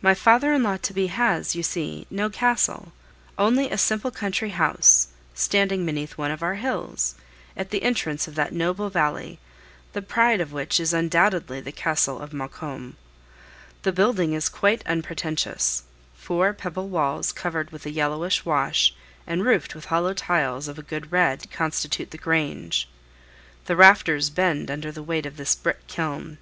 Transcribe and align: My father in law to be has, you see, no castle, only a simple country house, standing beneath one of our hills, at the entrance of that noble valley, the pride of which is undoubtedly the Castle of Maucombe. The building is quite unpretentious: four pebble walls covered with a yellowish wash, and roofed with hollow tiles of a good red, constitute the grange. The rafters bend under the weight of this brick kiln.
My 0.00 0.14
father 0.14 0.54
in 0.54 0.62
law 0.62 0.78
to 0.78 0.94
be 0.94 1.08
has, 1.08 1.54
you 1.54 1.62
see, 1.62 2.06
no 2.08 2.30
castle, 2.30 2.90
only 3.36 3.70
a 3.70 3.76
simple 3.76 4.10
country 4.10 4.48
house, 4.48 5.08
standing 5.34 5.84
beneath 5.84 6.16
one 6.16 6.30
of 6.30 6.42
our 6.42 6.54
hills, 6.54 7.16
at 7.54 7.68
the 7.68 7.82
entrance 7.82 8.26
of 8.26 8.34
that 8.34 8.54
noble 8.54 8.88
valley, 8.88 9.38
the 9.92 10.00
pride 10.00 10.40
of 10.40 10.54
which 10.54 10.80
is 10.80 10.94
undoubtedly 10.94 11.60
the 11.60 11.70
Castle 11.70 12.18
of 12.18 12.32
Maucombe. 12.32 12.94
The 13.82 13.92
building 13.92 14.32
is 14.32 14.48
quite 14.48 14.82
unpretentious: 14.86 15.82
four 16.16 16.54
pebble 16.54 16.88
walls 16.88 17.30
covered 17.30 17.70
with 17.70 17.84
a 17.84 17.90
yellowish 17.90 18.46
wash, 18.46 18.94
and 19.26 19.44
roofed 19.44 19.74
with 19.74 19.84
hollow 19.92 20.14
tiles 20.14 20.68
of 20.68 20.78
a 20.78 20.82
good 20.82 21.12
red, 21.12 21.50
constitute 21.50 22.10
the 22.10 22.16
grange. 22.16 22.88
The 23.66 23.76
rafters 23.76 24.30
bend 24.30 24.70
under 24.70 24.90
the 24.90 25.02
weight 25.02 25.26
of 25.26 25.36
this 25.36 25.54
brick 25.54 25.86
kiln. 25.88 26.38